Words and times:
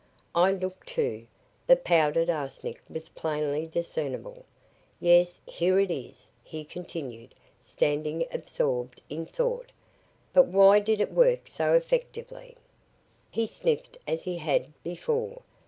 I 0.33 0.51
looked, 0.51 0.87
too. 0.87 1.27
The 1.67 1.75
powdered 1.75 2.27
arsenic 2.27 2.81
was 2.89 3.09
plainly 3.09 3.67
discernible. 3.67 4.45
"Yes, 4.99 5.41
here 5.45 5.79
it 5.79 5.91
is," 5.91 6.27
he 6.43 6.65
continued, 6.65 7.35
standing 7.61 8.25
absorbed 8.33 8.99
in 9.11 9.27
thought. 9.27 9.71
"But 10.33 10.47
why 10.47 10.79
did 10.79 11.01
it 11.01 11.13
work 11.13 11.47
so 11.47 11.73
effectively?" 11.75 12.57
He 13.29 13.45
sniffed 13.45 13.95
as 14.07 14.23
he 14.23 14.39
had 14.39 14.73
before. 14.81 15.43